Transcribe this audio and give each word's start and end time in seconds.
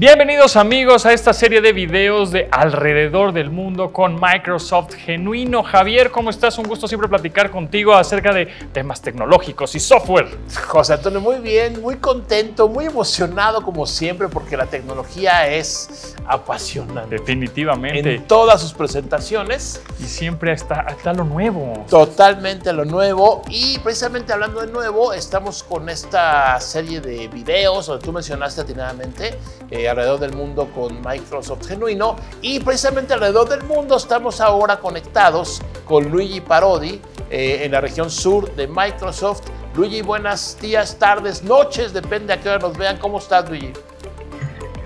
Bienvenidos 0.00 0.54
amigos 0.54 1.06
a 1.06 1.12
esta 1.12 1.32
serie 1.32 1.60
de 1.60 1.72
videos 1.72 2.30
de 2.30 2.48
alrededor 2.52 3.32
del 3.32 3.50
mundo 3.50 3.92
con 3.92 4.14
Microsoft 4.14 4.94
Genuino. 4.94 5.64
Javier, 5.64 6.12
¿cómo 6.12 6.30
estás? 6.30 6.56
Un 6.56 6.68
gusto 6.68 6.86
siempre 6.86 7.08
platicar 7.08 7.50
contigo 7.50 7.92
acerca 7.94 8.32
de 8.32 8.46
temas 8.72 9.02
tecnológicos 9.02 9.74
y 9.74 9.80
software. 9.80 10.28
José 10.68 10.92
Antonio, 10.92 11.20
muy 11.20 11.40
bien, 11.40 11.82
muy 11.82 11.96
contento, 11.96 12.68
muy 12.68 12.84
emocionado 12.84 13.60
como 13.62 13.86
siempre 13.86 14.28
porque 14.28 14.56
la 14.56 14.66
tecnología 14.66 15.48
es 15.48 16.14
apasionante. 16.28 17.16
Definitivamente. 17.16 18.14
En 18.14 18.24
todas 18.28 18.60
sus 18.60 18.72
presentaciones. 18.74 19.82
Y 19.98 20.04
siempre 20.04 20.52
está, 20.52 20.86
está 20.90 21.12
lo 21.12 21.24
nuevo. 21.24 21.84
Totalmente 21.90 22.72
lo 22.72 22.84
nuevo. 22.84 23.42
Y 23.48 23.80
precisamente 23.80 24.32
hablando 24.32 24.60
de 24.60 24.68
nuevo, 24.68 25.12
estamos 25.12 25.64
con 25.64 25.88
esta 25.88 26.60
serie 26.60 27.00
de 27.00 27.26
videos 27.26 27.86
donde 27.86 28.04
tú 28.04 28.12
mencionaste 28.12 28.60
atinadamente. 28.60 29.36
Eh, 29.72 29.87
alrededor 29.88 30.20
del 30.20 30.34
mundo 30.34 30.68
con 30.74 31.00
Microsoft 31.00 31.66
Genuino 31.66 32.16
y 32.42 32.60
precisamente 32.60 33.14
alrededor 33.14 33.48
del 33.48 33.62
mundo 33.64 33.96
estamos 33.96 34.40
ahora 34.40 34.78
conectados 34.78 35.60
con 35.84 36.08
Luigi 36.10 36.40
Parodi 36.40 37.00
eh, 37.30 37.60
en 37.64 37.72
la 37.72 37.80
región 37.80 38.10
sur 38.10 38.54
de 38.54 38.66
Microsoft. 38.66 39.42
Luigi, 39.74 40.02
buenos 40.02 40.56
días, 40.60 40.98
tardes, 40.98 41.42
noches, 41.42 41.92
depende 41.92 42.32
a 42.32 42.40
qué 42.40 42.48
hora 42.48 42.58
nos 42.58 42.76
vean. 42.76 42.98
¿Cómo 42.98 43.18
estás, 43.18 43.48
Luigi? 43.48 43.72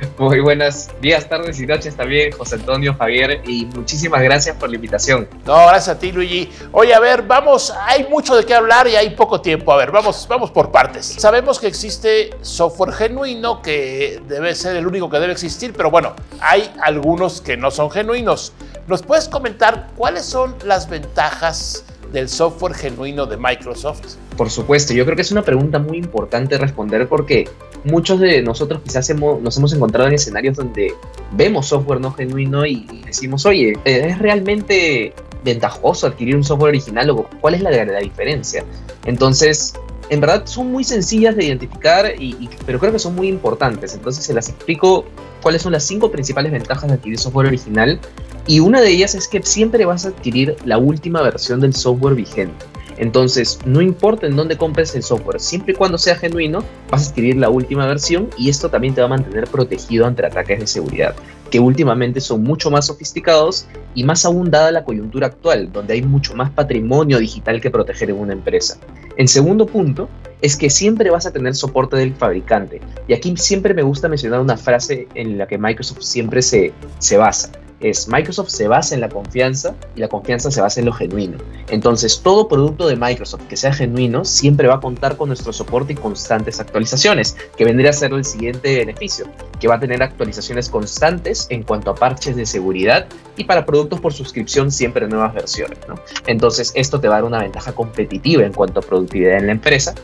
Muy 0.19 0.41
buenos 0.41 0.88
días, 1.01 1.29
tardes 1.29 1.61
y 1.61 1.66
noches 1.66 1.97
también, 1.97 2.33
José 2.33 2.56
Antonio, 2.56 2.95
Javier, 2.98 3.42
y 3.47 3.66
muchísimas 3.66 4.23
gracias 4.23 4.56
por 4.56 4.69
la 4.69 4.77
invitación. 4.77 5.28
No, 5.45 5.55
gracias 5.66 5.97
a 5.97 5.98
ti, 5.98 6.12
Luigi. 6.12 6.51
Oye, 6.73 6.95
a 6.95 7.01
ver, 7.01 7.23
vamos, 7.23 7.73
hay 7.87 8.05
mucho 8.09 8.37
de 8.37 8.45
qué 8.45 8.55
hablar 8.55 8.88
y 8.88 8.97
hay 8.97 9.11
poco 9.11 9.41
tiempo. 9.41 9.73
A 9.73 9.77
ver, 9.77 9.91
vamos, 9.91 10.27
vamos 10.28 10.51
por 10.51 10.70
partes. 10.70 11.06
Sabemos 11.06 11.59
que 11.59 11.66
existe 11.66 12.30
software 12.42 12.92
genuino 12.92 13.62
que 13.62 14.20
debe 14.28 14.55
ser 14.55 14.77
el 14.77 14.87
único 14.87 15.09
que 15.11 15.19
debe 15.19 15.33
existir, 15.33 15.73
pero 15.77 15.91
bueno, 15.91 16.14
hay 16.41 16.70
algunos 16.83 17.41
que 17.41 17.56
no 17.56 17.70
son 17.70 17.91
genuinos. 17.91 18.53
¿Nos 18.87 19.03
puedes 19.03 19.28
comentar 19.28 19.89
cuáles 19.97 20.25
son 20.25 20.56
las 20.64 20.89
ventajas 20.89 21.84
del 22.12 22.28
software 22.28 22.75
genuino 22.75 23.27
de 23.27 23.36
Microsoft? 23.36 24.17
Por 24.36 24.50
supuesto, 24.50 24.94
yo 24.94 25.05
creo 25.05 25.16
que 25.16 25.22
es 25.22 25.33
una 25.33 25.42
pregunta 25.42 25.78
muy 25.78 25.98
importante 25.98 26.56
responder 26.58 27.08
porque 27.08 27.48
muchos 27.84 28.19
de 28.20 28.42
nosotros 28.42 28.80
quizás 28.83 29.08
hemos, 29.11 29.41
nos 29.42 29.56
hemos 29.58 29.72
encontrado 29.72 30.08
en 30.08 30.14
escenarios 30.14 30.56
donde 30.56 30.94
vemos 31.33 31.66
software 31.66 32.00
no 32.00 32.12
genuino 32.12 32.64
y 32.64 33.02
decimos, 33.05 33.44
oye, 33.44 33.74
¿es 33.84 34.19
realmente 34.19 35.12
ventajoso 35.44 36.06
adquirir 36.06 36.36
un 36.36 36.44
software 36.44 36.70
original 36.70 37.11
o 37.11 37.28
cuál 37.41 37.55
es 37.55 37.62
la, 37.62 37.70
la 37.70 38.00
diferencia? 38.00 38.64
Entonces, 39.05 39.74
en 40.12 40.20
verdad 40.20 40.44
son 40.44 40.70
muy 40.70 40.84
sencillas 40.84 41.36
de 41.36 41.46
identificar, 41.46 42.12
y, 42.19 42.48
pero 42.67 42.78
creo 42.78 42.92
que 42.92 42.98
son 42.98 43.14
muy 43.14 43.28
importantes. 43.28 43.94
Entonces 43.94 44.24
se 44.24 44.34
las 44.34 44.48
explico 44.48 45.06
cuáles 45.41 45.62
son 45.62 45.72
las 45.72 45.84
cinco 45.84 46.11
principales 46.11 46.52
ventajas 46.52 46.89
de 46.89 46.96
adquirir 46.96 47.19
software 47.19 47.46
original. 47.46 47.98
Y 48.46 48.61
una 48.61 48.80
de 48.80 48.91
ellas 48.91 49.14
es 49.14 49.27
que 49.28 49.42
siempre 49.42 49.86
vas 49.86 50.05
a 50.05 50.08
adquirir 50.08 50.56
la 50.64 50.77
última 50.77 51.22
versión 51.22 51.61
del 51.61 51.74
software 51.74 52.14
vigente. 52.14 52.64
Entonces, 53.03 53.58
no 53.67 53.83
importa 53.83 54.28
en 54.28 54.36
dónde 54.36 54.56
compres 54.56 54.95
el 54.95 55.03
software, 55.03 55.41
siempre 55.41 55.72
y 55.72 55.77
cuando 55.77 55.98
sea 55.98 56.14
genuino, 56.14 56.62
vas 56.89 57.05
a 57.05 57.11
adquirir 57.11 57.36
la 57.36 57.50
última 57.50 57.84
versión 57.84 58.31
y 58.39 58.48
esto 58.48 58.69
también 58.69 58.95
te 58.95 59.00
va 59.00 59.08
a 59.08 59.11
mantener 59.11 59.48
protegido 59.48 60.06
ante 60.06 60.25
ataques 60.25 60.61
de 60.61 60.67
seguridad, 60.69 61.12
que 61.50 61.58
últimamente 61.58 62.20
son 62.20 62.45
mucho 62.45 62.70
más 62.70 62.86
sofisticados 62.86 63.67
y 63.97 64.05
más 64.05 64.25
aún 64.25 64.53
dada 64.53 64.70
la 64.70 64.84
coyuntura 64.84 65.27
actual, 65.27 65.73
donde 65.73 65.95
hay 65.95 66.03
mucho 66.03 66.36
más 66.36 66.50
patrimonio 66.50 67.19
digital 67.19 67.61
que 67.61 67.73
proteger 67.73 68.11
en 68.11 68.20
una 68.20 68.34
empresa. 68.34 68.78
En 69.17 69.27
segundo 69.27 69.67
punto, 69.67 70.08
es 70.41 70.56
que 70.56 70.70
siempre 70.70 71.11
vas 71.11 71.27
a 71.27 71.33
tener 71.33 71.56
soporte 71.56 71.97
del 71.97 72.14
fabricante. 72.14 72.80
Y 73.08 73.14
aquí 73.14 73.36
siempre 73.36 73.75
me 73.75 73.83
gusta 73.83 74.08
mencionar 74.08 74.39
una 74.39 74.56
frase 74.56 75.08
en 75.17 75.39
la 75.39 75.48
que 75.48 75.58
Microsoft 75.58 76.03
siempre 76.03 76.41
se, 76.41 76.73
se 77.00 77.17
basa 77.17 77.50
es 77.83 78.08
Microsoft 78.08 78.48
se 78.48 78.69
basa 78.69 78.94
en 78.94 79.00
la 79.00 79.08
confianza 79.08 79.75
y 79.97 80.00
la 80.00 80.08
confianza 80.08 80.50
se 80.50 80.61
basa 80.61 80.80
en 80.80 80.86
lo 80.86 80.92
genuino. 80.92 81.38
Entonces, 81.69 82.20
todo 82.22 82.48
producto 82.48 82.86
de 82.86 82.97
Microsoft 82.97 83.42
que 83.48 83.57
sea 83.57 83.73
genuino 83.73 84.24
siempre 84.24 84.68
va 84.68 84.74
a 84.74 84.80
contar 84.80 85.17
con 85.17 85.29
nuestro 85.29 85.52
soporte 85.52 85.92
y 85.92 85.96
constantes 85.96 86.61
actualizaciones, 86.61 87.36
que 87.57 87.64
vendría 87.64 87.90
a 87.90 87.92
ser 87.95 88.12
el 88.12 88.24
siguiente 88.24 88.77
beneficio, 88.77 89.27
que 89.61 89.68
va 89.68 89.77
a 89.77 89.80
tener 89.80 90.02
actualizaciones 90.02 90.68
constantes 90.68 91.46
en 91.51 91.62
cuanto 91.62 91.90
a 91.90 91.95
parches 91.95 92.36
de 92.36 92.46
seguridad 92.46 93.07
y 93.36 93.45
para 93.45 93.64
productos 93.64 94.01
por 94.01 94.12
suscripción 94.12 94.70
siempre 94.70 95.08
nuevas 95.08 95.34
versiones. 95.34 95.78
Entonces, 96.27 96.73
esto 96.74 97.01
te 97.01 97.08
va 97.08 97.14
a 97.14 97.18
dar 97.18 97.24
una 97.24 97.40
ventaja 97.40 97.73
competitiva 97.73 98.45
en 98.45 98.52
cuanto 98.52 98.80
a 98.80 98.83
productividad 98.83 99.39
en 99.39 99.46
la 99.46 99.52
empresa, 99.52 99.95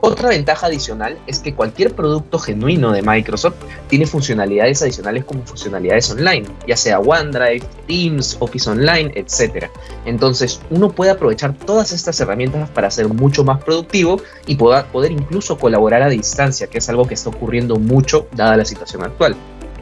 otra 0.00 0.28
ventaja 0.28 0.66
adicional 0.66 1.18
es 1.26 1.40
que 1.40 1.54
cualquier 1.54 1.94
producto 1.94 2.38
genuino 2.38 2.92
de 2.92 3.02
Microsoft 3.02 3.56
tiene 3.88 4.06
funcionalidades 4.06 4.80
adicionales 4.82 5.24
como 5.24 5.44
funcionalidades 5.44 6.10
online, 6.10 6.46
ya 6.66 6.76
sea 6.76 7.00
OneDrive, 7.00 7.64
Teams, 7.88 8.36
Office 8.38 8.70
Online, 8.70 9.12
etc. 9.16 9.66
Entonces 10.04 10.60
uno 10.70 10.90
puede 10.90 11.10
aprovechar 11.10 11.52
todas 11.54 11.92
estas 11.92 12.20
herramientas 12.20 12.70
para 12.70 12.90
ser 12.90 13.08
mucho 13.08 13.42
más 13.42 13.62
productivo 13.64 14.20
y 14.46 14.54
poder, 14.54 15.10
incluso 15.10 15.58
colaborar 15.58 16.02
a 16.02 16.08
distancia, 16.08 16.68
que 16.68 16.78
es 16.78 16.88
algo 16.88 17.06
que 17.06 17.14
está 17.14 17.30
ocurriendo 17.30 17.76
mucho 17.76 18.28
dada 18.32 18.56
la 18.56 18.64
situación 18.64 19.02
actual. 19.02 19.36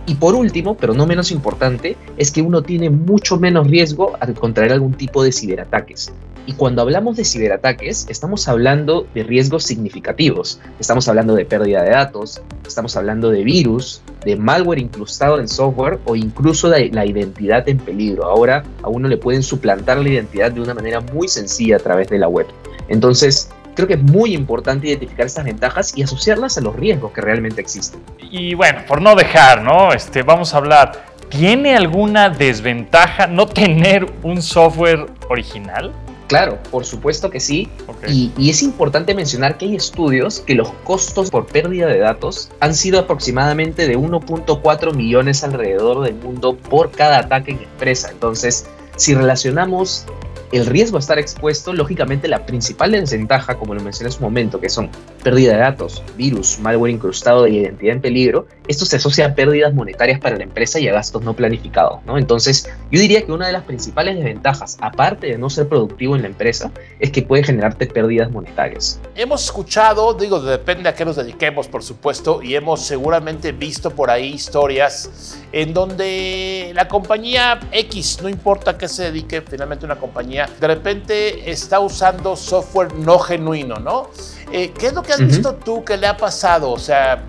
Y 0.06 0.14
por 0.14 0.34
último, 0.34 0.76
pero 0.76 0.94
no 0.94 1.06
menos 1.06 1.32
importante, 1.32 1.96
es 2.16 2.30
que 2.30 2.40
uno 2.40 2.62
tiene 2.62 2.90
mucho 2.90 3.38
menos 3.38 3.66
riesgo 3.66 4.16
al 4.20 4.34
contraer 4.34 4.72
algún 4.72 4.94
tipo 4.94 5.22
de 5.22 5.32
ciberataques. 5.32 6.12
Y 6.46 6.52
cuando 6.52 6.80
hablamos 6.80 7.16
de 7.16 7.24
ciberataques, 7.24 8.06
estamos 8.08 8.46
hablando 8.46 9.04
de 9.14 9.24
riesgos 9.24 9.64
significativos. 9.64 10.60
Estamos 10.78 11.08
hablando 11.08 11.34
de 11.34 11.44
pérdida 11.44 11.82
de 11.82 11.90
datos, 11.90 12.40
estamos 12.64 12.96
hablando 12.96 13.30
de 13.30 13.42
virus, 13.42 14.00
de 14.24 14.36
malware 14.36 14.78
incrustado 14.78 15.40
en 15.40 15.48
software 15.48 15.98
o 16.04 16.14
incluso 16.14 16.70
de 16.70 16.88
la 16.90 17.04
identidad 17.04 17.68
en 17.68 17.78
peligro. 17.78 18.26
Ahora 18.26 18.62
a 18.84 18.88
uno 18.88 19.08
le 19.08 19.16
pueden 19.16 19.42
suplantar 19.42 19.98
la 19.98 20.08
identidad 20.08 20.52
de 20.52 20.60
una 20.60 20.72
manera 20.72 21.00
muy 21.00 21.26
sencilla 21.26 21.76
a 21.76 21.80
través 21.80 22.08
de 22.08 22.18
la 22.18 22.28
web. 22.28 22.46
Entonces, 22.88 23.48
creo 23.76 23.86
que 23.86 23.94
es 23.94 24.02
muy 24.02 24.34
importante 24.34 24.88
identificar 24.88 25.26
estas 25.26 25.44
ventajas 25.44 25.96
y 25.96 26.02
asociarlas 26.02 26.58
a 26.58 26.62
los 26.62 26.74
riesgos 26.74 27.12
que 27.12 27.20
realmente 27.20 27.60
existen. 27.60 28.00
Y 28.18 28.54
bueno, 28.54 28.80
por 28.88 29.00
no 29.00 29.14
dejar, 29.14 29.62
¿no? 29.62 29.92
Este, 29.92 30.22
vamos 30.22 30.54
a 30.54 30.56
hablar. 30.56 31.06
¿Tiene 31.28 31.76
alguna 31.76 32.30
desventaja 32.30 33.26
no 33.26 33.46
tener 33.46 34.10
un 34.22 34.40
software 34.42 35.06
original? 35.28 35.92
Claro, 36.28 36.58
por 36.70 36.84
supuesto 36.84 37.30
que 37.30 37.38
sí. 37.38 37.68
Y, 38.08 38.32
y, 38.36 38.50
es 38.50 38.62
importante 38.62 39.14
mencionar 39.14 39.58
que 39.58 39.66
hay 39.66 39.76
estudios 39.76 40.40
que 40.40 40.54
los 40.54 40.70
costos 40.82 41.30
por 41.30 41.46
pérdida 41.46 41.86
de 41.86 41.98
datos 41.98 42.50
han 42.58 42.74
sido 42.74 42.98
aproximadamente 42.98 43.86
de 43.86 43.96
1.4 43.96 44.94
millones 44.94 45.44
alrededor 45.44 46.02
del 46.02 46.14
mundo 46.14 46.56
por 46.56 46.90
cada 46.90 47.18
ataque 47.18 47.52
en 47.52 47.58
empresa. 47.58 48.10
Entonces, 48.10 48.66
si 48.96 49.14
relacionamos 49.14 50.06
el 50.52 50.66
riesgo 50.66 50.96
a 50.96 51.00
estar 51.00 51.18
expuesto, 51.18 51.72
lógicamente 51.72 52.28
la 52.28 52.46
principal 52.46 52.92
desventaja, 52.92 53.56
como 53.56 53.74
lo 53.74 53.82
mencioné 53.82 54.08
en 54.08 54.12
su 54.12 54.22
momento, 54.22 54.60
que 54.60 54.68
son 54.68 54.90
pérdida 55.22 55.52
de 55.52 55.58
datos, 55.58 56.02
virus, 56.16 56.58
malware 56.58 56.92
incrustado 56.92 57.46
y 57.46 57.58
identidad 57.58 57.94
en 57.94 58.00
peligro, 58.00 58.46
esto 58.68 58.84
se 58.84 58.96
asocia 58.96 59.26
a 59.26 59.34
pérdidas 59.34 59.74
monetarias 59.74 60.20
para 60.20 60.36
la 60.36 60.44
empresa 60.44 60.78
y 60.78 60.88
a 60.88 60.92
gastos 60.92 61.22
no 61.22 61.34
planificados, 61.34 62.04
¿no? 62.04 62.18
Entonces, 62.18 62.68
yo 62.90 63.00
diría 63.00 63.24
que 63.24 63.32
una 63.32 63.46
de 63.46 63.52
las 63.52 63.64
principales 63.64 64.16
desventajas, 64.16 64.76
aparte 64.80 65.28
de 65.28 65.38
no 65.38 65.50
ser 65.50 65.68
productivo 65.68 66.16
en 66.16 66.22
la 66.22 66.28
empresa, 66.28 66.70
es 67.00 67.10
que 67.10 67.22
puede 67.22 67.44
generarte 67.44 67.86
pérdidas 67.86 68.30
monetarias. 68.30 69.00
Hemos 69.14 69.44
escuchado, 69.44 70.14
digo, 70.14 70.40
depende 70.40 70.88
a 70.88 70.94
qué 70.94 71.04
nos 71.04 71.16
dediquemos, 71.16 71.68
por 71.68 71.82
supuesto, 71.82 72.42
y 72.42 72.54
hemos 72.54 72.82
seguramente 72.84 73.52
visto 73.52 73.90
por 73.90 74.10
ahí 74.10 74.34
historias 74.34 75.38
en 75.52 75.72
donde 75.72 76.72
la 76.74 76.88
compañía 76.88 77.60
X, 77.72 78.18
no 78.22 78.28
importa 78.28 78.72
a 78.72 78.78
qué 78.78 78.88
se 78.88 79.04
dedique 79.04 79.40
finalmente 79.42 79.84
una 79.84 79.96
compañía, 79.96 80.35
de 80.44 80.66
repente 80.66 81.50
está 81.50 81.80
usando 81.80 82.36
software 82.36 82.92
no 82.94 83.18
genuino, 83.18 83.76
¿no? 83.76 84.10
Eh, 84.52 84.72
¿Qué 84.78 84.88
es 84.88 84.92
lo 84.92 85.02
que 85.02 85.12
has 85.12 85.26
visto 85.26 85.54
tú 85.54 85.84
que 85.84 85.96
le 85.96 86.06
ha 86.06 86.16
pasado? 86.16 86.70
O 86.70 86.78
sea, 86.78 87.24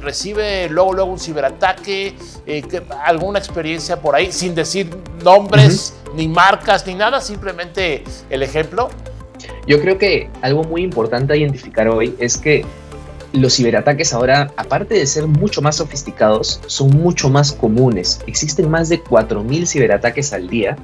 recibe 0.00 0.68
luego, 0.68 0.92
luego 0.92 1.10
un 1.10 1.18
ciberataque, 1.18 2.14
eh, 2.46 2.62
alguna 3.04 3.38
experiencia 3.38 4.00
por 4.00 4.14
ahí, 4.14 4.30
sin 4.30 4.54
decir 4.54 4.88
nombres, 5.24 5.94
ni 6.14 6.28
marcas, 6.28 6.86
ni 6.86 6.94
nada, 6.94 7.20
simplemente 7.20 8.04
el 8.30 8.42
ejemplo. 8.42 8.90
Yo 9.66 9.80
creo 9.80 9.98
que 9.98 10.30
algo 10.40 10.62
muy 10.62 10.82
importante 10.82 11.32
a 11.32 11.36
identificar 11.36 11.88
hoy 11.88 12.14
es 12.18 12.36
que 12.36 12.64
los 13.32 13.56
ciberataques 13.56 14.12
ahora, 14.12 14.52
aparte 14.56 14.94
de 14.94 15.06
ser 15.06 15.26
mucho 15.26 15.62
más 15.62 15.76
sofisticados, 15.76 16.60
son 16.66 16.90
mucho 16.90 17.30
más 17.30 17.52
comunes. 17.52 18.20
Existen 18.26 18.70
más 18.70 18.88
de 18.88 19.02
4.000 19.02 19.66
ciberataques 19.66 20.32
al 20.32 20.48
día 20.48 20.76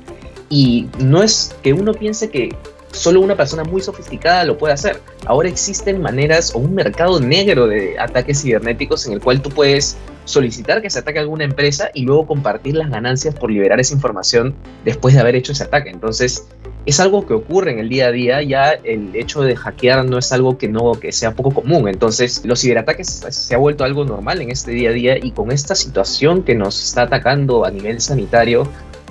y 0.48 0.88
no 0.98 1.22
es 1.22 1.54
que 1.62 1.72
uno 1.72 1.92
piense 1.92 2.30
que 2.30 2.54
solo 2.92 3.20
una 3.20 3.36
persona 3.36 3.64
muy 3.64 3.80
sofisticada 3.80 4.44
lo 4.44 4.58
puede 4.58 4.74
hacer. 4.74 5.00
Ahora 5.26 5.48
existen 5.48 6.00
maneras 6.00 6.54
o 6.54 6.58
un 6.58 6.74
mercado 6.74 7.20
negro 7.20 7.66
de 7.66 7.98
ataques 7.98 8.42
cibernéticos 8.42 9.06
en 9.06 9.14
el 9.14 9.20
cual 9.20 9.42
tú 9.42 9.50
puedes 9.50 9.96
solicitar 10.24 10.82
que 10.82 10.90
se 10.90 10.98
ataque 10.98 11.18
a 11.18 11.22
alguna 11.22 11.44
empresa 11.44 11.90
y 11.94 12.04
luego 12.04 12.26
compartir 12.26 12.76
las 12.76 12.90
ganancias 12.90 13.34
por 13.34 13.50
liberar 13.50 13.80
esa 13.80 13.94
información 13.94 14.54
después 14.84 15.14
de 15.14 15.20
haber 15.20 15.36
hecho 15.36 15.52
ese 15.52 15.64
ataque. 15.64 15.90
Entonces, 15.90 16.46
es 16.86 17.00
algo 17.00 17.26
que 17.26 17.34
ocurre 17.34 17.72
en 17.72 17.78
el 17.78 17.88
día 17.88 18.06
a 18.06 18.12
día, 18.12 18.42
ya 18.42 18.70
el 18.70 19.14
hecho 19.14 19.42
de 19.42 19.56
hackear 19.56 20.04
no 20.06 20.18
es 20.18 20.32
algo 20.32 20.56
que 20.56 20.68
no 20.68 20.92
que 20.92 21.12
sea 21.12 21.34
poco 21.34 21.50
común. 21.50 21.88
Entonces, 21.88 22.42
los 22.44 22.60
ciberataques 22.60 23.08
se 23.28 23.54
ha 23.54 23.58
vuelto 23.58 23.84
algo 23.84 24.04
normal 24.04 24.40
en 24.40 24.50
este 24.50 24.70
día 24.70 24.90
a 24.90 24.92
día 24.92 25.18
y 25.18 25.32
con 25.32 25.50
esta 25.50 25.74
situación 25.74 26.42
que 26.42 26.54
nos 26.54 26.82
está 26.82 27.02
atacando 27.02 27.64
a 27.64 27.70
nivel 27.70 28.00
sanitario, 28.00 28.66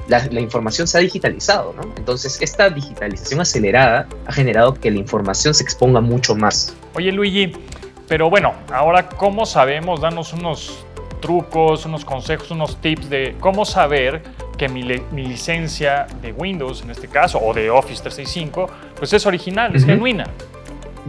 la, 0.07 0.39
información 0.39 0.87
se 0.87 0.97
ha 0.97 1.01
digitalizado, 1.01 1.73
¿no? 1.73 1.83
Entonces, 1.97 2.41
esta 2.41 2.69
digitalización 2.69 3.41
acelerada 3.41 4.07
ha 4.25 4.31
generado 4.31 4.73
que 4.73 4.89
la 4.89 4.97
información 4.97 5.53
se 5.53 5.63
exponga 5.63 6.01
mucho 6.01 6.35
más. 6.35 6.75
Oye, 6.95 7.11
Luigi, 7.11 7.51
pero 8.07 8.29
bueno, 8.29 8.53
ahora, 8.71 9.09
¿cómo 9.09 9.45
sabemos? 9.45 10.01
Danos 10.01 10.33
unos 10.33 10.85
trucos, 11.21 11.85
unos 11.85 12.05
consejos, 12.05 12.51
unos 12.51 12.79
tips 12.79 13.09
de 13.09 13.35
cómo 13.39 13.65
saber 13.65 14.21
que 14.57 14.69
mi, 14.69 14.83
licencia 14.83 16.07
de 16.21 16.31
Windows, 16.31 16.81
en 16.81 16.91
este 16.91 17.07
caso, 17.07 17.39
o 17.39 17.53
de 17.53 17.69
Office 17.69 18.01
365, 18.01 18.69
pues 18.97 19.13
es 19.13 19.25
original, 19.25 19.75
es 19.75 19.85
genuina. 19.85 20.25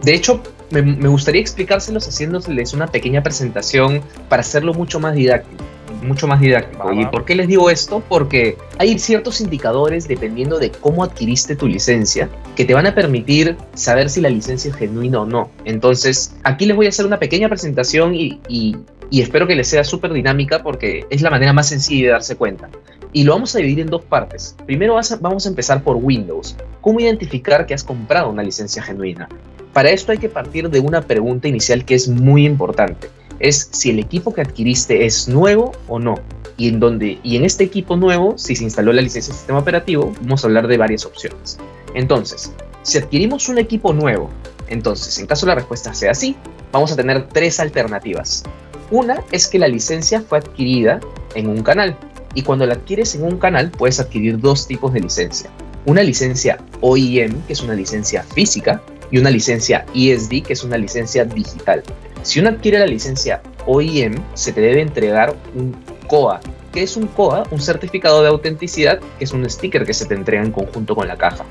De 0.02 0.14
hecho, 0.14 0.42
me, 0.70 0.82
me 0.82 1.08
gustaría 1.08 1.40
explicárselos 1.40 2.06
haciéndoles 2.06 2.72
una 2.74 2.88
pequeña 2.88 3.22
presentación 3.22 4.02
para 4.28 4.40
hacerlo 4.40 4.74
mucho 4.74 5.00
más 5.00 5.14
didáctico 5.14 5.64
mucho 6.02 6.26
más 6.26 6.40
didáctico. 6.40 6.92
¿Y 6.92 7.06
por 7.06 7.24
qué 7.24 7.34
les 7.34 7.48
digo 7.48 7.70
esto? 7.70 8.02
Porque 8.08 8.56
hay 8.78 8.98
ciertos 8.98 9.40
indicadores, 9.40 10.08
dependiendo 10.08 10.58
de 10.58 10.70
cómo 10.70 11.04
adquiriste 11.04 11.56
tu 11.56 11.66
licencia, 11.66 12.28
que 12.56 12.64
te 12.64 12.74
van 12.74 12.86
a 12.86 12.94
permitir 12.94 13.56
saber 13.74 14.10
si 14.10 14.20
la 14.20 14.28
licencia 14.28 14.70
es 14.70 14.76
genuina 14.76 15.22
o 15.22 15.26
no. 15.26 15.50
Entonces, 15.64 16.36
aquí 16.44 16.66
les 16.66 16.76
voy 16.76 16.86
a 16.86 16.88
hacer 16.90 17.06
una 17.06 17.18
pequeña 17.18 17.48
presentación 17.48 18.14
y, 18.14 18.40
y, 18.48 18.76
y 19.10 19.22
espero 19.22 19.46
que 19.46 19.54
les 19.54 19.68
sea 19.68 19.84
súper 19.84 20.12
dinámica 20.12 20.62
porque 20.62 21.06
es 21.10 21.22
la 21.22 21.30
manera 21.30 21.52
más 21.52 21.68
sencilla 21.68 22.06
de 22.06 22.12
darse 22.12 22.36
cuenta. 22.36 22.68
Y 23.12 23.24
lo 23.24 23.32
vamos 23.32 23.54
a 23.54 23.58
dividir 23.58 23.80
en 23.80 23.86
dos 23.86 24.04
partes. 24.04 24.54
Primero 24.66 24.98
vamos 25.20 25.46
a 25.46 25.48
empezar 25.48 25.82
por 25.82 25.96
Windows. 25.96 26.56
¿Cómo 26.80 27.00
identificar 27.00 27.66
que 27.66 27.74
has 27.74 27.82
comprado 27.82 28.30
una 28.30 28.42
licencia 28.42 28.82
genuina? 28.82 29.28
Para 29.72 29.90
esto 29.90 30.12
hay 30.12 30.18
que 30.18 30.28
partir 30.28 30.68
de 30.68 30.80
una 30.80 31.02
pregunta 31.02 31.48
inicial 31.48 31.84
que 31.84 31.94
es 31.94 32.08
muy 32.08 32.44
importante. 32.44 33.08
Es 33.40 33.68
si 33.72 33.90
el 33.90 33.98
equipo 33.98 34.32
que 34.32 34.40
adquiriste 34.40 35.06
es 35.06 35.28
nuevo 35.28 35.72
o 35.86 35.98
no. 35.98 36.16
Y 36.56 36.68
en, 36.68 36.80
donde, 36.80 37.20
y 37.22 37.36
en 37.36 37.44
este 37.44 37.64
equipo 37.64 37.96
nuevo, 37.96 38.36
si 38.36 38.56
se 38.56 38.64
instaló 38.64 38.92
la 38.92 39.02
licencia 39.02 39.32
de 39.32 39.38
sistema 39.38 39.60
operativo, 39.60 40.12
vamos 40.22 40.42
a 40.42 40.48
hablar 40.48 40.66
de 40.66 40.76
varias 40.76 41.06
opciones. 41.06 41.58
Entonces, 41.94 42.52
si 42.82 42.98
adquirimos 42.98 43.48
un 43.48 43.58
equipo 43.58 43.92
nuevo, 43.92 44.30
entonces, 44.68 45.18
en 45.18 45.26
caso 45.26 45.46
la 45.46 45.54
respuesta 45.54 45.94
sea 45.94 46.14
sí, 46.14 46.36
vamos 46.72 46.92
a 46.92 46.96
tener 46.96 47.28
tres 47.28 47.60
alternativas. 47.60 48.42
Una 48.90 49.22
es 49.32 49.46
que 49.48 49.58
la 49.58 49.68
licencia 49.68 50.20
fue 50.20 50.38
adquirida 50.38 51.00
en 51.34 51.48
un 51.48 51.62
canal. 51.62 51.96
Y 52.34 52.42
cuando 52.42 52.66
la 52.66 52.74
adquieres 52.74 53.14
en 53.14 53.24
un 53.24 53.38
canal, 53.38 53.70
puedes 53.70 54.00
adquirir 54.00 54.38
dos 54.38 54.66
tipos 54.66 54.92
de 54.92 55.00
licencia. 55.00 55.50
Una 55.86 56.02
licencia 56.02 56.58
OEM, 56.80 57.42
que 57.46 57.52
es 57.52 57.62
una 57.62 57.74
licencia 57.74 58.22
física, 58.22 58.82
y 59.10 59.18
una 59.18 59.30
licencia 59.30 59.86
ESD, 59.94 60.42
que 60.42 60.52
es 60.52 60.64
una 60.64 60.76
licencia 60.76 61.24
digital. 61.24 61.82
Si 62.28 62.38
uno 62.40 62.50
adquiere 62.50 62.78
la 62.78 62.84
licencia 62.84 63.40
OEM, 63.64 64.22
se 64.34 64.52
te 64.52 64.60
debe 64.60 64.82
entregar 64.82 65.34
un 65.54 65.74
COA. 66.08 66.40
¿Qué 66.74 66.82
es 66.82 66.94
un 66.94 67.06
COA? 67.06 67.44
Un 67.50 67.58
certificado 67.58 68.20
de 68.20 68.28
autenticidad, 68.28 69.00
que 69.18 69.24
es 69.24 69.32
un 69.32 69.48
sticker 69.48 69.86
que 69.86 69.94
se 69.94 70.04
te 70.04 70.12
entrega 70.12 70.42
en 70.42 70.52
conjunto 70.52 70.94
con 70.94 71.08
la 71.08 71.16
caja. 71.16 71.46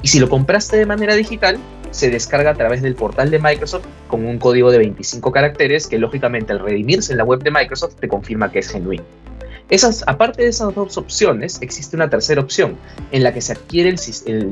Y 0.00 0.08
si 0.08 0.18
lo 0.18 0.30
compraste 0.30 0.78
de 0.78 0.86
manera 0.86 1.14
digital, 1.14 1.58
se 1.90 2.08
descarga 2.08 2.52
a 2.52 2.54
través 2.54 2.80
del 2.80 2.94
portal 2.94 3.30
de 3.30 3.38
Microsoft 3.38 3.84
con 4.08 4.24
un 4.24 4.38
código 4.38 4.70
de 4.70 4.78
25 4.78 5.30
caracteres 5.30 5.86
que 5.88 5.98
lógicamente 5.98 6.54
al 6.54 6.60
redimirse 6.60 7.12
en 7.12 7.18
la 7.18 7.24
web 7.24 7.42
de 7.42 7.50
Microsoft 7.50 7.96
te 7.96 8.08
confirma 8.08 8.50
que 8.50 8.60
es 8.60 8.70
genuino. 8.70 9.04
Aparte 10.06 10.42
de 10.42 10.48
esas 10.48 10.72
dos 10.74 10.96
opciones, 10.96 11.58
existe 11.60 11.96
una 11.96 12.08
tercera 12.08 12.40
opción 12.40 12.76
en 13.10 13.24
la 13.24 13.34
que 13.34 13.40
se 13.40 13.52
adquiere 13.52 13.90
el, 13.90 13.98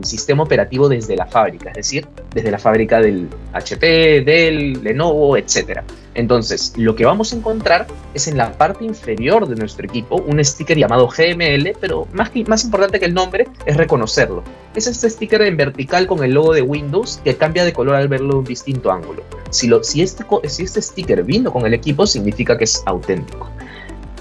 sistema 0.05 0.43
operativo 0.43 0.89
desde 0.89 1.17
la 1.17 1.27
fábrica, 1.27 1.71
es 1.71 1.77
decir, 1.77 2.09
desde 2.35 2.51
la 2.51 2.59
fábrica 2.59 3.01
del 3.01 3.29
HP, 3.53 4.23
Dell, 4.23 4.83
Lenovo, 4.83 5.37
etc. 5.37 5.83
Entonces, 6.15 6.73
lo 6.77 6.97
que 6.97 7.05
vamos 7.05 7.33
a 7.33 7.37
encontrar 7.37 7.87
es 8.15 8.27
en 8.27 8.37
la 8.37 8.53
parte 8.53 8.85
inferior 8.85 9.47
de 9.47 9.55
nuestro 9.55 9.87
equipo 9.87 10.17
un 10.17 10.45
sticker 10.45 10.77
llamado 10.77 11.07
GML, 11.09 11.77
pero 11.81 12.09
más, 12.13 12.31
más 12.49 12.65
importante 12.65 12.99
que 12.99 13.07
el 13.07 13.15
nombre 13.15 13.47
es 13.65 13.77
reconocerlo. 13.77 14.43
Es 14.75 14.89
este 14.89 15.09
sticker 15.09 15.43
en 15.43 15.57
vertical 15.57 16.07
con 16.07 16.25
el 16.25 16.33
logo 16.33 16.53
de 16.53 16.63
Windows 16.63 17.21
que 17.23 17.37
cambia 17.37 17.65
de 17.65 17.73
color 17.73 17.95
al 17.95 18.09
verlo 18.09 18.35
de 18.35 18.39
un 18.41 18.45
distinto 18.45 18.91
ángulo. 18.91 19.23
Si, 19.51 19.69
lo, 19.69 19.85
si, 19.85 20.03
este, 20.03 20.25
si 20.49 20.65
este 20.65 20.83
sticker 20.83 21.23
vino 21.23 21.53
con 21.53 21.65
el 21.65 21.75
equipo, 21.75 22.07
significa 22.07 22.59
que 22.59 22.65
es 22.65 22.83
auténtico. 22.87 23.49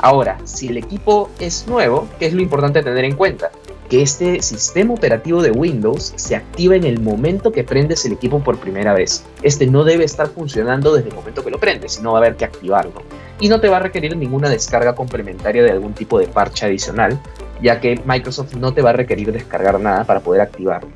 Ahora, 0.02 0.40
si 0.46 0.68
el 0.68 0.78
equipo 0.78 1.30
es 1.40 1.68
nuevo, 1.68 2.08
¿qué 2.18 2.26
es 2.26 2.34
lo 2.34 2.42
importante 2.42 2.82
tener 2.82 3.06
en 3.06 3.16
cuenta? 3.16 3.52
Que 3.88 4.02
este 4.02 4.42
sistema 4.42 4.96
operativo 4.96 5.44
de 5.44 5.52
Windows 5.52 6.14
se 6.16 6.36
activa 6.36 6.76
en 6.76 6.86
el 6.86 7.00
momento 7.00 7.52
que 7.52 7.64
prendes 7.64 8.04
el 8.06 8.14
equipo 8.14 8.40
por 8.40 8.58
primera 8.58 8.94
vez. 8.94 9.24
Este 9.44 9.68
no 9.68 9.84
debe 9.84 10.04
estar 10.04 10.28
funcionando 10.28 10.96
desde 10.96 11.10
el 11.10 11.16
momento 11.16 11.44
que 11.44 11.52
lo 11.52 11.60
prendes, 11.60 11.94
sino 11.94 12.14
va 12.14 12.18
a 12.18 12.22
haber 12.22 12.36
que 12.36 12.46
activarlo. 12.46 13.04
Y 13.40 13.48
no 13.48 13.62
te 13.62 13.70
va 13.70 13.78
a 13.78 13.82
requerir 13.82 14.18
ninguna 14.18 14.50
descarga 14.50 14.96
complementaria 14.96 15.62
de 15.62 15.70
algún 15.70 15.94
tipo 15.94 16.18
de 16.18 16.26
parche 16.26 16.66
adicional, 16.66 17.20
ya 17.62 17.80
que 17.80 18.02
Microsoft 18.04 18.56
no 18.56 18.74
te 18.74 18.82
va 18.82 18.90
a 18.90 18.94
requerir 18.94 19.32
descargar 19.32 19.80
nada 19.80 20.04
para 20.04 20.22
poder 20.22 20.42
activarlo. 20.42 20.90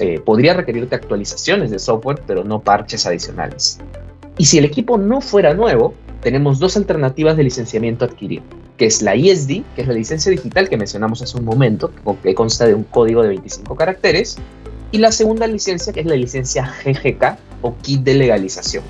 Eh, 0.00 0.20
podría 0.24 0.54
requerirte 0.54 0.96
actualizaciones 0.96 1.70
de 1.70 1.78
software, 1.78 2.20
pero 2.26 2.42
no 2.42 2.60
parches 2.60 3.06
adicionales. 3.06 3.78
Y 4.38 4.46
si 4.46 4.58
el 4.58 4.64
equipo 4.64 4.98
no 4.98 5.20
fuera 5.20 5.54
nuevo, 5.54 5.94
tenemos 6.22 6.58
dos 6.58 6.76
alternativas 6.76 7.36
de 7.36 7.44
licenciamiento 7.44 8.04
adquirido, 8.04 8.42
que 8.76 8.86
es 8.86 9.02
la 9.02 9.16
ISD, 9.16 9.62
que 9.74 9.82
es 9.82 9.88
la 9.88 9.94
licencia 9.94 10.30
digital 10.30 10.68
que 10.68 10.76
mencionamos 10.76 11.22
hace 11.22 11.36
un 11.38 11.44
momento, 11.44 11.90
que 12.22 12.34
consta 12.34 12.66
de 12.66 12.74
un 12.74 12.84
código 12.84 13.22
de 13.22 13.28
25 13.28 13.74
caracteres, 13.76 14.36
y 14.92 14.98
la 14.98 15.12
segunda 15.12 15.46
licencia, 15.46 15.92
que 15.92 16.00
es 16.00 16.06
la 16.06 16.16
licencia 16.16 16.74
GGK 16.84 17.38
o 17.62 17.76
Kit 17.82 18.02
de 18.02 18.14
Legalización. 18.14 18.84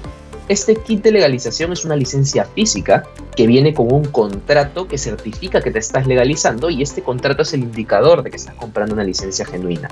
Este 0.51 0.75
kit 0.75 1.05
de 1.05 1.13
legalización 1.13 1.73
es 1.73 1.85
una 1.85 1.95
licencia 1.95 2.45
física 2.45 3.05
que 3.37 3.47
viene 3.47 3.73
con 3.73 3.93
un 3.93 4.05
contrato 4.07 4.89
que 4.89 4.99
certifica 4.99 5.61
que 5.61 5.71
te 5.71 5.79
estás 5.79 6.09
legalizando 6.09 6.71
y 6.71 6.83
este 6.83 7.03
contrato 7.03 7.43
es 7.43 7.55
el 7.55 7.61
indicador 7.61 8.25
de 8.25 8.31
que 8.31 8.37
estás 8.37 8.57
comprando 8.57 8.95
una 8.95 9.05
licencia 9.05 9.47
genuina. 9.47 9.89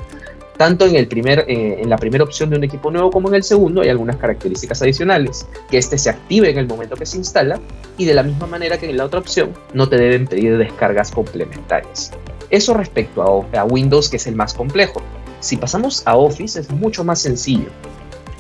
Tanto 0.59 0.87
en, 0.87 0.97
el 0.97 1.07
primer, 1.07 1.45
eh, 1.47 1.79
en 1.81 1.89
la 1.89 1.97
primera 1.97 2.25
opción 2.25 2.51
de 2.51 2.57
un 2.57 2.65
equipo 2.65 2.91
nuevo 2.91 3.13
como 3.13 3.29
en 3.29 3.37
el 3.37 3.45
segundo 3.45 3.81
hay 3.81 3.91
algunas 3.91 4.17
características 4.17 4.83
adicionales, 4.83 5.47
que 5.71 5.79
este 5.79 5.97
se 5.97 6.11
active 6.11 6.51
en 6.51 6.59
el 6.59 6.67
momento 6.67 6.97
que 6.97 7.07
se 7.07 7.17
instala 7.17 7.61
y 7.97 8.05
de 8.05 8.15
la 8.15 8.25
misma 8.25 8.49
manera 8.49 8.77
que 8.77 8.91
en 8.91 8.97
la 8.97 9.05
otra 9.05 9.21
opción 9.21 9.53
no 9.73 9.89
te 9.89 9.97
deben 9.97 10.27
pedir 10.27 10.59
descargas 10.59 11.13
complementarias. 11.13 12.11
Eso 12.51 12.75
respecto 12.75 13.47
a, 13.53 13.61
a 13.61 13.65
Windows 13.65 14.09
que 14.09 14.17
es 14.17 14.27
el 14.27 14.35
más 14.35 14.53
complejo. 14.53 15.01
Si 15.39 15.57
pasamos 15.57 16.03
a 16.07 16.17
Office 16.17 16.59
es 16.59 16.71
mucho 16.71 17.05
más 17.05 17.21
sencillo. 17.21 17.69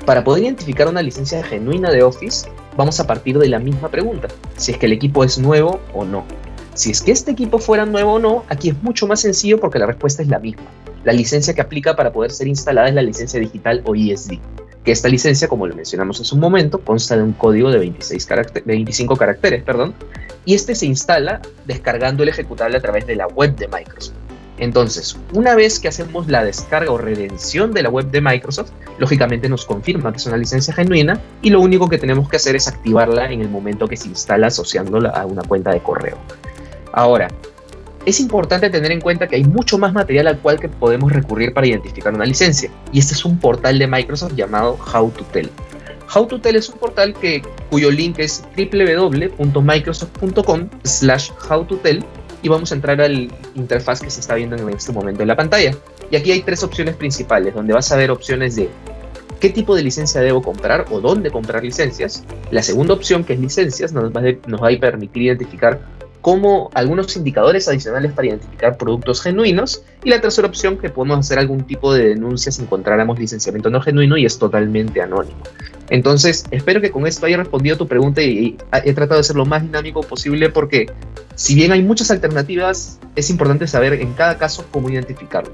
Para 0.04 0.24
poder 0.24 0.42
identificar 0.42 0.88
una 0.88 1.02
licencia 1.02 1.40
genuina 1.44 1.92
de 1.92 2.02
Office, 2.02 2.48
vamos 2.76 2.98
a 2.98 3.06
partir 3.06 3.38
de 3.38 3.48
la 3.48 3.60
misma 3.60 3.90
pregunta, 3.90 4.26
si 4.56 4.72
es 4.72 4.78
que 4.78 4.86
el 4.86 4.92
equipo 4.92 5.22
es 5.22 5.38
nuevo 5.38 5.78
o 5.94 6.04
no. 6.04 6.24
Si 6.74 6.90
es 6.90 7.00
que 7.00 7.12
este 7.12 7.30
equipo 7.30 7.60
fuera 7.60 7.86
nuevo 7.86 8.14
o 8.14 8.18
no, 8.18 8.44
aquí 8.48 8.70
es 8.70 8.82
mucho 8.82 9.06
más 9.06 9.20
sencillo 9.20 9.60
porque 9.60 9.78
la 9.78 9.86
respuesta 9.86 10.22
es 10.22 10.28
la 10.28 10.40
misma. 10.40 10.64
La 11.08 11.14
licencia 11.14 11.54
que 11.54 11.62
aplica 11.62 11.96
para 11.96 12.12
poder 12.12 12.30
ser 12.30 12.48
instalada 12.48 12.86
es 12.86 12.94
la 12.94 13.00
licencia 13.00 13.40
digital 13.40 13.80
o 13.86 13.94
ISD, 13.94 14.32
que 14.84 14.92
esta 14.92 15.08
licencia, 15.08 15.48
como 15.48 15.66
lo 15.66 15.74
mencionamos 15.74 16.20
hace 16.20 16.34
un 16.34 16.40
momento, 16.42 16.80
consta 16.80 17.16
de 17.16 17.22
un 17.22 17.32
código 17.32 17.70
de 17.70 17.78
26 17.78 18.28
25 18.66 19.16
caracteres, 19.16 19.62
perdón, 19.62 19.94
y 20.44 20.52
este 20.52 20.74
se 20.74 20.84
instala 20.84 21.40
descargando 21.64 22.24
el 22.24 22.28
ejecutable 22.28 22.76
a 22.76 22.82
través 22.82 23.06
de 23.06 23.16
la 23.16 23.26
web 23.26 23.56
de 23.56 23.68
Microsoft. 23.68 24.16
Entonces, 24.58 25.16
una 25.32 25.54
vez 25.54 25.78
que 25.78 25.88
hacemos 25.88 26.28
la 26.28 26.44
descarga 26.44 26.92
o 26.92 26.98
redención 26.98 27.72
de 27.72 27.84
la 27.84 27.88
web 27.88 28.10
de 28.10 28.20
Microsoft, 28.20 28.72
lógicamente 28.98 29.48
nos 29.48 29.64
confirma 29.64 30.12
que 30.12 30.18
es 30.18 30.26
una 30.26 30.36
licencia 30.36 30.74
genuina 30.74 31.18
y 31.40 31.48
lo 31.48 31.62
único 31.62 31.88
que 31.88 31.96
tenemos 31.96 32.28
que 32.28 32.36
hacer 32.36 32.54
es 32.54 32.68
activarla 32.68 33.32
en 33.32 33.40
el 33.40 33.48
momento 33.48 33.88
que 33.88 33.96
se 33.96 34.08
instala 34.08 34.48
asociándola 34.48 35.08
a 35.08 35.24
una 35.24 35.40
cuenta 35.40 35.70
de 35.70 35.82
correo. 35.82 36.18
Ahora, 36.92 37.28
es 38.08 38.20
importante 38.20 38.70
tener 38.70 38.90
en 38.90 39.02
cuenta 39.02 39.26
que 39.26 39.36
hay 39.36 39.44
mucho 39.44 39.76
más 39.76 39.92
material 39.92 40.28
al 40.28 40.38
cual 40.38 40.58
que 40.58 40.68
podemos 40.68 41.12
recurrir 41.12 41.52
para 41.52 41.66
identificar 41.66 42.14
una 42.14 42.24
licencia. 42.24 42.70
Y 42.90 43.00
este 43.00 43.12
es 43.12 43.22
un 43.24 43.38
portal 43.38 43.78
de 43.78 43.86
Microsoft 43.86 44.34
llamado 44.34 44.78
How 44.94 45.10
to 45.10 45.24
Tell. 45.24 45.50
How 46.14 46.26
to 46.26 46.40
Tell 46.40 46.56
es 46.56 46.70
un 46.70 46.78
portal 46.78 47.12
que, 47.12 47.42
cuyo 47.70 47.90
link 47.90 48.18
es 48.18 48.42
www.microsoft.com 48.56 50.68
slash 50.84 51.30
howtotell 51.50 52.02
y 52.40 52.48
vamos 52.48 52.72
a 52.72 52.76
entrar 52.76 52.98
al 52.98 53.30
interfaz 53.54 54.00
que 54.00 54.08
se 54.08 54.20
está 54.20 54.36
viendo 54.36 54.56
en 54.56 54.70
este 54.70 54.90
momento 54.90 55.20
en 55.20 55.28
la 55.28 55.36
pantalla. 55.36 55.76
Y 56.10 56.16
aquí 56.16 56.32
hay 56.32 56.40
tres 56.40 56.62
opciones 56.62 56.96
principales, 56.96 57.54
donde 57.54 57.74
vas 57.74 57.92
a 57.92 57.96
ver 57.96 58.10
opciones 58.10 58.56
de 58.56 58.70
qué 59.38 59.50
tipo 59.50 59.76
de 59.76 59.82
licencia 59.82 60.22
debo 60.22 60.40
comprar 60.40 60.86
o 60.90 61.00
dónde 61.00 61.30
comprar 61.30 61.62
licencias. 61.62 62.24
La 62.50 62.62
segunda 62.62 62.94
opción, 62.94 63.22
que 63.22 63.34
es 63.34 63.40
licencias, 63.40 63.92
nos 63.92 64.10
va, 64.10 64.22
nos 64.46 64.62
va 64.62 64.68
a 64.68 64.80
permitir 64.80 65.24
identificar 65.24 65.78
como 66.20 66.70
algunos 66.74 67.16
indicadores 67.16 67.68
adicionales 67.68 68.12
para 68.12 68.28
identificar 68.28 68.76
productos 68.76 69.22
genuinos. 69.22 69.82
Y 70.04 70.10
la 70.10 70.20
tercera 70.20 70.48
opción, 70.48 70.78
que 70.78 70.90
podemos 70.90 71.18
hacer 71.20 71.38
algún 71.38 71.64
tipo 71.64 71.92
de 71.92 72.08
denuncia 72.08 72.52
si 72.52 72.62
encontráramos 72.62 73.18
licenciamiento 73.18 73.70
no 73.70 73.80
genuino 73.80 74.16
y 74.16 74.26
es 74.26 74.38
totalmente 74.38 75.00
anónimo. 75.00 75.38
Entonces, 75.90 76.44
espero 76.50 76.80
que 76.80 76.90
con 76.90 77.06
esto 77.06 77.26
haya 77.26 77.38
respondido 77.38 77.76
a 77.76 77.78
tu 77.78 77.86
pregunta 77.86 78.22
y 78.22 78.56
he 78.84 78.92
tratado 78.92 79.18
de 79.18 79.24
ser 79.24 79.36
lo 79.36 79.46
más 79.46 79.62
dinámico 79.62 80.02
posible 80.02 80.50
porque 80.50 80.86
si 81.34 81.54
bien 81.54 81.72
hay 81.72 81.82
muchas 81.82 82.10
alternativas, 82.10 82.98
es 83.16 83.30
importante 83.30 83.66
saber 83.66 83.94
en 83.94 84.12
cada 84.14 84.36
caso 84.38 84.66
cómo 84.70 84.90
identificarlo. 84.90 85.52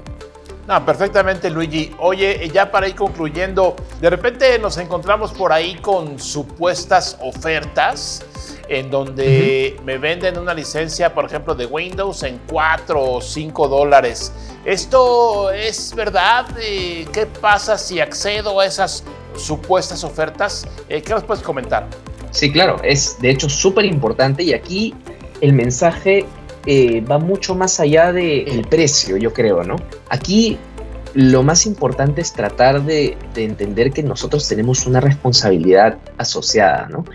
No, 0.67 0.83
perfectamente, 0.83 1.51
Luigi. 1.51 1.91
Oye, 1.99 2.49
ya 2.51 2.71
para 2.71 2.87
ir 2.87 2.95
concluyendo, 2.95 3.75
de 4.01 4.09
repente 4.09 4.57
nos 4.57 4.77
encontramos 4.77 5.31
por 5.31 5.53
ahí 5.53 5.75
con 5.75 6.17
supuestas 6.17 7.17
ofertas 7.21 8.25
en 8.67 8.89
donde 8.89 9.79
me 9.85 9.99
venden 9.99 10.39
una 10.39 10.55
licencia, 10.55 11.13
por 11.13 11.25
ejemplo, 11.25 11.53
de 11.53 11.67
Windows 11.67 12.23
en 12.23 12.41
4 12.49 12.99
o 12.99 13.21
5 13.21 13.67
dólares. 13.67 14.31
¿Esto 14.65 15.51
es 15.51 15.93
verdad? 15.93 16.47
Eh, 16.59 17.05
¿Qué 17.13 17.27
pasa 17.27 17.77
si 17.77 17.99
accedo 17.99 18.59
a 18.59 18.65
esas 18.65 19.03
supuestas 19.35 20.03
ofertas? 20.03 20.65
Eh, 20.89 21.03
¿Qué 21.03 21.13
nos 21.13 21.23
puedes 21.23 21.43
comentar? 21.43 21.85
Sí, 22.31 22.51
claro, 22.51 22.77
es 22.83 23.21
de 23.21 23.29
hecho 23.29 23.47
súper 23.47 23.85
importante 23.85 24.41
y 24.41 24.53
aquí 24.53 24.95
el 25.41 25.53
mensaje 25.53 26.25
eh, 26.65 27.01
va 27.01 27.17
mucho 27.17 27.55
más 27.55 27.79
allá 27.79 28.11
del 28.11 28.65
precio, 28.69 29.17
yo 29.17 29.33
creo, 29.33 29.63
¿no? 29.63 29.75
Aquí 30.09 30.57
lo 31.13 31.43
más 31.43 31.65
importante 31.65 32.21
es 32.21 32.33
tratar 32.33 32.83
de, 32.83 33.17
de, 33.33 33.45
entender 33.45 33.91
que 33.91 34.03
nosotros 34.03 34.47
tenemos 34.49 34.85
una 34.85 34.99
responsabilidad 34.99 35.97
asociada, 36.17 36.87
¿no? 36.89 37.05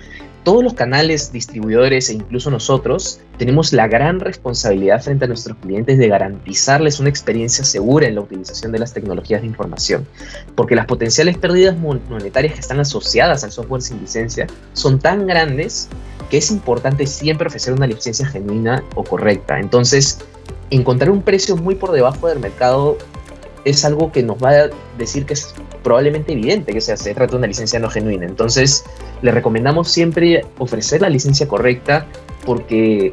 Todos 0.43 0.65
los 0.65 0.75
canales, 0.75 1.33
distribuidores 1.33 2.09
e 2.09 2.15
incluso 2.15 2.51
nosotros 2.51 3.21
tenemos 3.39 3.73
la 3.73 3.89
gran 3.89 4.21
responsabilidad 4.21 5.03
frente 5.03 5.25
a 5.25 5.29
nuestros 5.29 5.57
clientes 5.59 5.99
de 5.99 6.09
garantizarles 6.09 7.01
una 7.01 7.09
experiencia 7.09 7.65
segura 7.65 8.07
en 8.07 8.15
la 8.15 8.23
utilización 8.23 8.73
de 8.73 8.79
las 8.79 8.93
tecnologías 8.93 9.43
de 9.43 9.47
información, 9.47 10.07
porque 10.55 10.75
las 10.75 10.87
potenciales 10.87 11.37
pérdidas 11.37 11.77
monetarias 11.79 12.55
que 12.55 12.61
están 12.61 12.81
asociadas 12.81 13.45
al 13.45 13.53
software 13.53 13.83
sin 13.83 14.01
licencia 14.01 14.47
son 14.73 14.99
tan 14.99 15.27
grandes 15.27 15.89
que 16.31 16.39
es 16.39 16.51
importante 16.51 17.07
siempre 17.07 17.49
ofrecer 17.49 17.75
una 17.75 17.87
licencia 17.87 18.27
genuina 18.27 18.85
o 18.95 19.05
correcta. 19.05 19.59
Entonces, 19.59 20.19
encontrar 20.71 21.11
un 21.11 21.23
precio 21.23 21.57
muy 21.57 21.75
por 21.75 21.93
debajo 21.93 22.29
del 22.29 22.39
mercado 22.39 22.97
es 23.65 23.85
algo 23.85 24.13
que 24.13 24.23
nos 24.23 24.39
va 24.39 24.51
a 24.51 24.71
decir 24.99 25.27
que 25.27 25.35
es 25.35 25.55
probablemente 25.83 26.33
evidente 26.33 26.73
que 26.73 26.81
se, 26.81 26.95
trata 27.15 27.33
de 27.33 27.37
una 27.37 27.47
licencia 27.47 27.79
no 27.79 27.89
genuina. 27.91 28.27
Entonces, 28.27 28.85
le 29.23 29.31
recomendamos 29.31 29.91
siempre 29.91 30.45
ofrecer 30.59 31.03
la 31.03 31.09
licencia 31.09 31.47
correcta 31.49 32.07
porque 32.45 33.13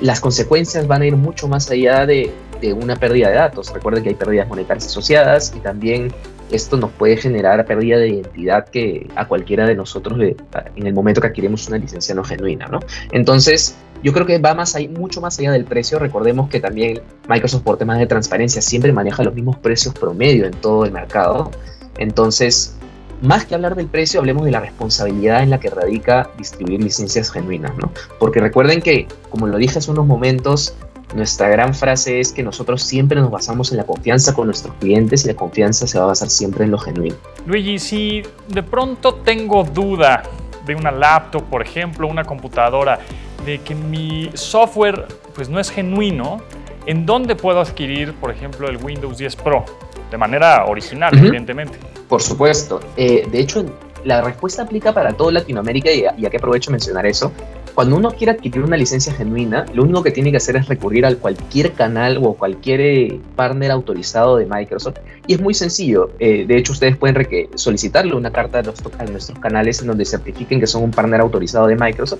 las 0.00 0.20
consecuencias 0.20 0.86
van 0.86 1.02
a 1.02 1.06
ir 1.06 1.16
mucho 1.16 1.46
más 1.46 1.70
allá 1.70 2.06
de, 2.06 2.32
de 2.60 2.72
una 2.72 2.96
pérdida 2.96 3.28
de 3.28 3.34
datos. 3.34 3.72
Recuerden 3.72 4.02
que 4.02 4.10
hay 4.10 4.14
pérdidas 4.14 4.48
monetarias 4.48 4.86
asociadas 4.86 5.52
y 5.56 5.60
también 5.60 6.12
esto 6.50 6.76
nos 6.76 6.90
puede 6.92 7.16
generar 7.16 7.64
pérdida 7.64 7.98
de 7.98 8.08
identidad 8.08 8.68
que 8.68 9.08
a 9.14 9.26
cualquiera 9.28 9.66
de 9.66 9.74
nosotros 9.74 10.18
en 10.18 10.86
el 10.86 10.92
momento 10.92 11.20
que 11.20 11.28
adquirimos 11.28 11.68
una 11.68 11.78
licencia 11.78 12.14
no 12.14 12.24
genuina, 12.24 12.66
¿no? 12.66 12.80
Entonces, 13.12 13.76
yo 14.02 14.12
creo 14.12 14.26
que 14.26 14.38
va 14.38 14.54
más 14.54 14.74
ahí, 14.74 14.88
mucho 14.88 15.20
más 15.20 15.38
allá 15.38 15.52
del 15.52 15.64
precio. 15.64 15.98
Recordemos 15.98 16.48
que 16.48 16.60
también 16.60 17.00
Microsoft 17.28 17.62
por 17.62 17.76
temas 17.76 17.98
de 17.98 18.06
transparencia 18.06 18.62
siempre 18.62 18.92
maneja 18.92 19.22
los 19.22 19.34
mismos 19.34 19.56
precios 19.58 19.94
promedio 19.94 20.46
en 20.46 20.52
todo 20.52 20.84
el 20.84 20.92
mercado. 20.92 21.50
Entonces, 21.98 22.76
más 23.20 23.44
que 23.44 23.54
hablar 23.54 23.74
del 23.74 23.86
precio, 23.86 24.20
hablemos 24.20 24.44
de 24.44 24.50
la 24.50 24.60
responsabilidad 24.60 25.42
en 25.42 25.50
la 25.50 25.60
que 25.60 25.68
radica 25.68 26.30
distribuir 26.38 26.82
licencias 26.82 27.30
genuinas, 27.30 27.76
¿no? 27.76 27.92
Porque 28.18 28.40
recuerden 28.40 28.80
que, 28.80 29.06
como 29.28 29.46
lo 29.46 29.58
dije 29.58 29.78
hace 29.78 29.90
unos 29.90 30.06
momentos, 30.06 30.74
nuestra 31.14 31.48
gran 31.48 31.74
frase 31.74 32.20
es 32.20 32.32
que 32.32 32.42
nosotros 32.42 32.82
siempre 32.82 33.20
nos 33.20 33.30
basamos 33.30 33.72
en 33.72 33.78
la 33.78 33.84
confianza 33.84 34.32
con 34.32 34.46
nuestros 34.46 34.74
clientes 34.76 35.24
y 35.24 35.28
la 35.28 35.34
confianza 35.34 35.86
se 35.86 35.98
va 35.98 36.04
a 36.04 36.08
basar 36.08 36.30
siempre 36.30 36.64
en 36.64 36.70
lo 36.70 36.78
genuino. 36.78 37.16
Luigi, 37.46 37.78
si 37.78 38.22
de 38.48 38.62
pronto 38.62 39.14
tengo 39.16 39.64
duda 39.64 40.22
de 40.64 40.74
una 40.74 40.90
laptop, 40.90 41.42
por 41.44 41.62
ejemplo, 41.62 42.06
una 42.06 42.24
computadora, 42.24 43.00
de 43.44 43.58
que 43.58 43.74
mi 43.74 44.30
software 44.34 45.06
pues 45.34 45.48
no 45.48 45.60
es 45.60 45.70
genuino, 45.70 46.40
¿en 46.86 47.06
dónde 47.06 47.36
puedo 47.36 47.60
adquirir, 47.60 48.14
por 48.14 48.30
ejemplo, 48.30 48.68
el 48.68 48.76
Windows 48.76 49.18
10 49.18 49.36
Pro? 49.36 49.64
De 50.10 50.16
manera 50.16 50.66
original, 50.66 51.16
evidentemente. 51.16 51.78
Por 52.08 52.20
supuesto. 52.20 52.80
Eh, 52.96 53.28
de 53.30 53.40
hecho, 53.40 53.64
la 54.04 54.20
respuesta 54.22 54.62
aplica 54.62 54.92
para 54.92 55.12
toda 55.12 55.32
Latinoamérica 55.32 55.90
y, 55.92 56.04
y 56.18 56.26
aquí 56.26 56.36
aprovecho 56.36 56.70
mencionar 56.70 57.06
eso. 57.06 57.32
Cuando 57.74 57.96
uno 57.96 58.10
quiere 58.10 58.32
adquirir 58.32 58.62
una 58.62 58.76
licencia 58.76 59.12
genuina, 59.12 59.64
lo 59.72 59.84
único 59.84 60.02
que 60.02 60.10
tiene 60.10 60.30
que 60.30 60.38
hacer 60.38 60.56
es 60.56 60.66
recurrir 60.66 61.06
a 61.06 61.14
cualquier 61.14 61.72
canal 61.72 62.18
o 62.22 62.34
cualquier 62.34 62.80
eh, 62.80 63.20
partner 63.36 63.70
autorizado 63.70 64.36
de 64.36 64.46
Microsoft. 64.46 64.98
Y 65.30 65.34
es 65.34 65.40
muy 65.40 65.54
sencillo. 65.54 66.10
Eh, 66.18 66.44
de 66.44 66.56
hecho, 66.56 66.72
ustedes 66.72 66.96
pueden 66.96 67.24
solicitarle 67.54 68.14
una 68.14 68.32
carta 68.32 68.58
a, 68.58 68.62
a 68.62 69.04
nuestros 69.04 69.38
canales 69.38 69.80
en 69.80 69.86
donde 69.86 70.04
certifiquen 70.04 70.58
que 70.58 70.66
son 70.66 70.82
un 70.82 70.90
partner 70.90 71.20
autorizado 71.20 71.68
de 71.68 71.76
Microsoft 71.76 72.18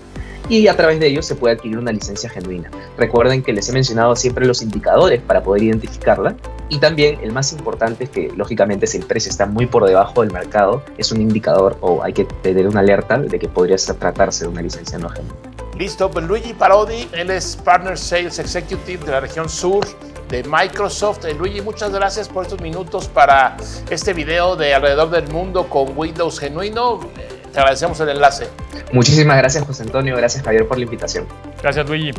y 0.48 0.68
a 0.68 0.76
través 0.76 1.00
de 1.00 1.08
ellos 1.08 1.26
se 1.26 1.34
puede 1.34 1.56
adquirir 1.56 1.76
una 1.78 1.90
licencia 1.90 2.30
genuina. 2.30 2.70
Recuerden 2.96 3.42
que 3.42 3.52
les 3.52 3.68
he 3.68 3.72
mencionado 3.72 4.14
siempre 4.14 4.46
los 4.46 4.62
indicadores 4.62 5.20
para 5.22 5.42
poder 5.42 5.64
identificarla 5.64 6.36
y 6.68 6.78
también 6.78 7.18
el 7.20 7.32
más 7.32 7.52
importante 7.52 8.04
es 8.04 8.10
que 8.10 8.30
lógicamente 8.36 8.86
si 8.86 8.98
el 8.98 9.04
precio 9.04 9.28
está 9.28 9.44
muy 9.44 9.66
por 9.66 9.86
debajo 9.86 10.20
del 10.20 10.30
mercado 10.30 10.84
es 10.96 11.10
un 11.10 11.20
indicador 11.20 11.78
o 11.80 12.04
hay 12.04 12.12
que 12.12 12.26
tener 12.26 12.68
una 12.68 12.78
alerta 12.78 13.18
de 13.18 13.40
que 13.40 13.48
podría 13.48 13.74
tratarse 13.76 14.44
de 14.44 14.50
una 14.50 14.62
licencia 14.62 14.98
no 14.98 15.08
genuina. 15.08 15.34
Listo, 15.76 16.10
pues 16.10 16.26
Luigi 16.26 16.52
Parodi, 16.52 17.08
él 17.12 17.30
es 17.30 17.56
Partner 17.56 17.98
Sales 17.98 18.38
Executive 18.38 19.04
de 19.04 19.10
la 19.10 19.20
región 19.20 19.48
sur 19.48 19.84
de 20.30 20.44
Microsoft. 20.44 21.24
Eh, 21.24 21.34
Luigi, 21.34 21.60
muchas 21.60 21.90
gracias 21.92 22.28
por 22.28 22.44
estos 22.44 22.60
minutos 22.60 23.08
para 23.08 23.56
este 23.90 24.12
video 24.12 24.56
de 24.56 24.74
alrededor 24.74 25.10
del 25.10 25.28
mundo 25.28 25.68
con 25.68 25.96
Windows 25.96 26.38
genuino. 26.38 27.00
Eh, 27.18 27.40
te 27.52 27.58
agradecemos 27.58 27.98
el 28.00 28.10
enlace. 28.10 28.48
Muchísimas 28.92 29.36
gracias, 29.36 29.64
José 29.64 29.82
Antonio. 29.82 30.16
Gracias, 30.16 30.44
Javier, 30.44 30.66
por 30.66 30.78
la 30.78 30.84
invitación. 30.84 31.26
Gracias, 31.60 31.86
Luigi. 31.88 32.12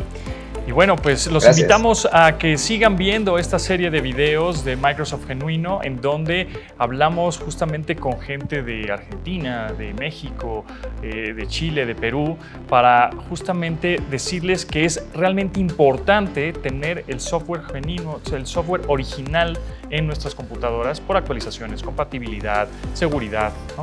Y 0.64 0.70
bueno, 0.70 0.94
pues 0.94 1.26
los 1.26 1.44
invitamos 1.44 2.08
a 2.12 2.38
que 2.38 2.56
sigan 2.56 2.96
viendo 2.96 3.36
esta 3.36 3.58
serie 3.58 3.90
de 3.90 4.00
videos 4.00 4.64
de 4.64 4.76
Microsoft 4.76 5.26
Genuino, 5.26 5.80
en 5.82 6.00
donde 6.00 6.46
hablamos 6.78 7.38
justamente 7.38 7.96
con 7.96 8.20
gente 8.20 8.62
de 8.62 8.92
Argentina, 8.92 9.72
de 9.76 9.92
México, 9.94 10.64
eh, 11.02 11.32
de 11.34 11.46
Chile, 11.48 11.84
de 11.84 11.96
Perú, 11.96 12.38
para 12.68 13.10
justamente 13.28 14.00
decirles 14.08 14.64
que 14.64 14.84
es 14.84 15.04
realmente 15.14 15.58
importante 15.58 16.52
tener 16.52 17.04
el 17.08 17.18
software 17.18 17.64
genuino, 17.64 18.20
el 18.32 18.46
software 18.46 18.82
original 18.86 19.58
en 19.90 20.06
nuestras 20.06 20.32
computadoras 20.32 21.00
por 21.00 21.16
actualizaciones, 21.16 21.82
compatibilidad, 21.82 22.68
seguridad. 22.94 23.52
¿no? 23.76 23.82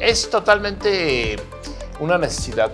Es 0.00 0.28
totalmente 0.28 1.36
una 2.00 2.18
necesidad, 2.18 2.72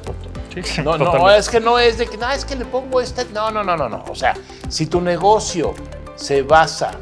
no, 0.85 0.99
no, 0.99 1.31
es 1.31 1.49
que 1.49 1.61
no 1.61 1.79
es 1.79 1.99
de 1.99 2.07
que, 2.07 2.17
no, 2.17 2.31
es 2.31 2.45
que 2.45 2.57
le 2.57 2.65
pongo 2.65 3.01
este. 3.01 3.25
No, 3.27 3.51
no, 3.51 3.63
no, 3.63 3.77
no, 3.77 3.89
no. 3.89 4.05
O 4.09 4.15
sea, 4.15 4.35
si 4.69 4.87
tu 4.87 5.01
negocio 5.01 5.75
se 6.17 6.43
basa 6.43 6.93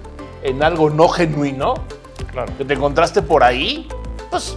en 0.42 0.62
algo 0.62 0.90
no 0.90 1.08
genuino, 1.08 1.74
claro. 2.30 2.52
que 2.56 2.64
te 2.64 2.74
encontraste 2.74 3.22
por 3.22 3.42
ahí, 3.42 3.88
pues, 4.30 4.56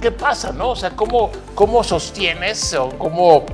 ¿qué 0.00 0.10
pasa, 0.10 0.52
no? 0.52 0.70
O 0.70 0.76
sea, 0.76 0.90
¿cómo, 0.90 1.30
cómo 1.54 1.84
sostienes 1.84 2.74
o 2.74 2.90
cómo 2.90 3.44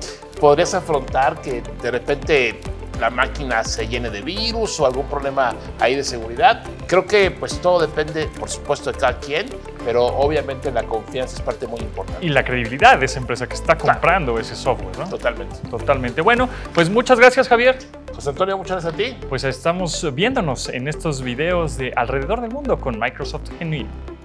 podrías 0.41 0.75
afrontar 0.75 1.41
que 1.41 1.63
de 1.83 1.91
repente 1.91 2.61
la 2.99 3.11
máquina 3.11 3.65
se 3.65 3.87
llene 3.89 4.11
de 4.11 4.23
virus 4.23 4.79
o 4.81 4.87
algún 4.87 5.07
problema 5.07 5.55
ahí 5.81 5.95
de 5.95 6.05
seguridad. 6.05 6.63
Creo 6.87 7.07
que 7.07 7.31
pues 7.31 7.61
todo 7.61 7.81
depende, 7.81 8.29
por 8.39 8.49
supuesto, 8.49 8.93
de 8.93 8.99
cada 8.99 9.19
quien, 9.19 9.49
pero 9.85 10.07
obviamente 10.07 10.71
la 10.71 10.83
confianza 10.83 11.37
es 11.37 11.43
parte 11.43 11.67
muy 11.67 11.81
importante. 11.81 12.25
Y 12.25 12.29
la 12.29 12.45
credibilidad 12.45 12.99
de 12.99 13.07
esa 13.07 13.19
empresa 13.19 13.47
que 13.47 13.55
está 13.55 13.77
comprando 13.77 14.39
ese 14.39 14.57
software, 14.57 14.99
¿no? 14.99 15.09
Totalmente. 15.09 15.57
Totalmente. 15.69 16.21
Bueno, 16.21 16.49
pues 16.75 16.91
muchas 16.91 17.19
gracias, 17.19 17.49
Javier. 17.49 17.79
José 18.15 18.31
Antonio, 18.31 18.59
muchas 18.59 18.83
gracias 18.83 18.95
a 18.95 18.97
ti. 18.97 19.17
Pues 19.29 19.45
estamos 19.45 20.13
viéndonos 20.15 20.69
en 20.69 20.89
estos 20.89 21.23
videos 21.23 21.77
de 21.77 21.93
alrededor 21.95 22.41
del 22.41 22.51
mundo 22.51 22.79
con 22.81 22.99
Microsoft 22.99 23.51
Genuine. 23.59 24.18